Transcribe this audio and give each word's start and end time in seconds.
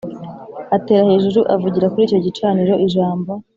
Atera 0.75 1.09
hejuru 1.11 1.39
avugira 1.55 1.89
kuri 1.91 2.03
icyo 2.07 2.19
gicaniro 2.25 2.73
ijambo 2.85 3.31